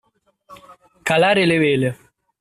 [1.07, 1.91] Calare le vele.